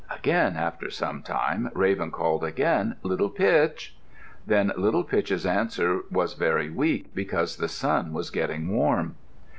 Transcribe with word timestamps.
Again 0.09 0.57
after 0.57 0.89
some 0.89 1.21
time, 1.21 1.69
Raven 1.75 2.09
called 2.09 2.43
again, 2.43 2.95
"Little 3.03 3.29
Pitch!" 3.29 3.95
Then 4.47 4.71
Little 4.75 5.03
Pitch's 5.03 5.45
answer 5.45 5.99
was 6.09 6.33
very 6.33 6.71
weak 6.71 7.13
because 7.13 7.57
the 7.57 7.67
sun 7.69 8.11
was 8.11 8.31
getting 8.31 8.69
warm. 8.75 9.13